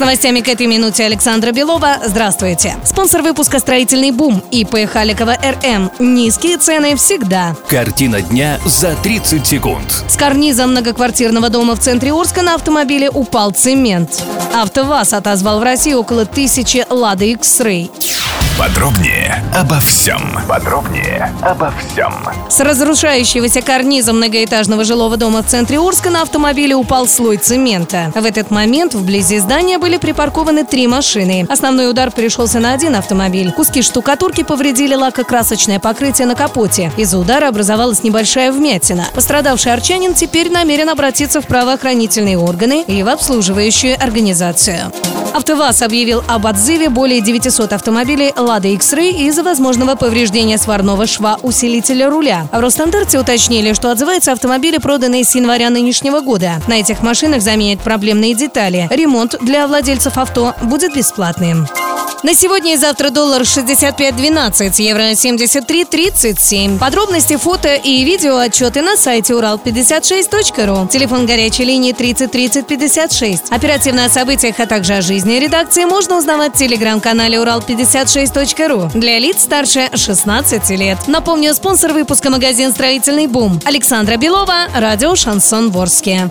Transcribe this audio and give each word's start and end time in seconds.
С 0.00 0.02
новостями 0.02 0.40
к 0.40 0.48
этой 0.48 0.66
минуте 0.66 1.04
Александра 1.04 1.52
Белова. 1.52 1.98
Здравствуйте. 2.02 2.74
Спонсор 2.86 3.20
выпуска 3.20 3.58
«Строительный 3.58 4.12
бум» 4.12 4.42
ИП 4.50 4.90
Халикова 4.90 5.36
РМ. 5.42 5.90
Низкие 5.98 6.56
цены 6.56 6.96
всегда. 6.96 7.54
Картина 7.68 8.22
дня 8.22 8.58
за 8.64 8.96
30 9.02 9.46
секунд. 9.46 10.04
С 10.08 10.16
карниза 10.16 10.66
многоквартирного 10.66 11.50
дома 11.50 11.76
в 11.76 11.80
центре 11.80 12.14
Орска 12.14 12.40
на 12.40 12.54
автомобиле 12.54 13.10
упал 13.10 13.50
цемент. 13.50 14.24
АвтоВАЗ 14.54 15.12
отозвал 15.12 15.60
в 15.60 15.64
России 15.64 15.92
около 15.92 16.24
тысячи 16.24 16.82
«Лада 16.88 17.26
X-Ray». 17.26 17.90
Подробнее 18.60 19.42
обо 19.54 19.80
всем. 19.80 20.20
Подробнее 20.46 21.32
обо 21.40 21.72
всем. 21.78 22.12
С 22.50 22.60
разрушающегося 22.60 23.62
карниза 23.62 24.12
многоэтажного 24.12 24.84
жилого 24.84 25.16
дома 25.16 25.42
в 25.42 25.46
центре 25.46 25.78
Орска 25.80 26.10
на 26.10 26.20
автомобиле 26.20 26.74
упал 26.74 27.08
слой 27.08 27.38
цемента. 27.38 28.12
В 28.14 28.22
этот 28.22 28.50
момент 28.50 28.92
вблизи 28.92 29.38
здания 29.38 29.78
были 29.78 29.96
припаркованы 29.96 30.66
три 30.66 30.86
машины. 30.88 31.46
Основной 31.48 31.88
удар 31.88 32.10
пришелся 32.10 32.60
на 32.60 32.74
один 32.74 32.96
автомобиль. 32.96 33.50
Куски 33.50 33.80
штукатурки 33.80 34.42
повредили 34.42 34.94
лакокрасочное 34.94 35.78
покрытие 35.78 36.26
на 36.26 36.34
капоте. 36.34 36.92
Из-за 36.98 37.18
удара 37.18 37.48
образовалась 37.48 38.02
небольшая 38.02 38.52
вмятина. 38.52 39.06
Пострадавший 39.14 39.72
арчанин 39.72 40.12
теперь 40.12 40.50
намерен 40.50 40.90
обратиться 40.90 41.40
в 41.40 41.46
правоохранительные 41.46 42.36
органы 42.36 42.84
и 42.86 43.02
в 43.02 43.08
обслуживающую 43.08 43.96
организацию. 43.98 44.92
АвтоВАЗ 45.32 45.82
объявил 45.82 46.24
об 46.26 46.44
отзыве 46.46 46.88
более 46.88 47.20
900 47.20 47.72
автомобилей 47.72 48.32
«Лада 48.50 48.66
X-Ray» 48.66 49.12
из-за 49.28 49.44
возможного 49.44 49.94
повреждения 49.94 50.58
сварного 50.58 51.06
шва 51.06 51.38
усилителя 51.40 52.10
руля. 52.10 52.48
В 52.50 52.58
Росстандарте 52.58 53.20
уточнили, 53.20 53.74
что 53.74 53.92
отзываются 53.92 54.32
автомобили, 54.32 54.78
проданные 54.78 55.22
с 55.22 55.32
января 55.36 55.70
нынешнего 55.70 56.18
года. 56.20 56.60
На 56.66 56.80
этих 56.80 57.00
машинах 57.00 57.42
заменят 57.42 57.78
проблемные 57.78 58.34
детали. 58.34 58.88
Ремонт 58.90 59.36
для 59.40 59.68
владельцев 59.68 60.18
авто 60.18 60.54
будет 60.62 60.96
бесплатным. 60.96 61.68
На 62.22 62.34
сегодня 62.34 62.74
и 62.74 62.76
завтра 62.76 63.08
доллар 63.08 63.42
65.12, 63.42 64.82
евро 64.82 65.12
73.37. 65.12 66.78
Подробности, 66.78 67.36
фото 67.36 67.74
и 67.74 68.04
видео 68.04 68.36
отчеты 68.36 68.82
на 68.82 68.98
сайте 68.98 69.32
урал56.ру. 69.32 70.86
Телефон 70.88 71.24
горячей 71.24 71.64
линии 71.64 71.92
30 71.92 72.30
30 72.30 72.66
56. 72.66 73.44
Оперативно 73.50 74.04
о 74.04 74.10
событиях, 74.10 74.60
а 74.60 74.66
также 74.66 74.94
о 74.94 75.00
жизни 75.00 75.38
редакции 75.38 75.84
можно 75.86 76.18
узнавать 76.18 76.54
в 76.54 76.58
телеграм-канале 76.58 77.38
урал56.ру 77.38 78.90
для 78.98 79.18
лиц 79.18 79.40
старше 79.42 79.88
16 79.94 80.68
лет. 80.70 80.98
Напомню, 81.06 81.54
спонсор 81.54 81.94
выпуска 81.94 82.28
магазин 82.28 82.72
«Строительный 82.72 83.28
бум». 83.28 83.58
Александра 83.64 84.18
Белова, 84.18 84.68
радио 84.74 85.16
«Шансон 85.16 85.70
Ворске». 85.70 86.28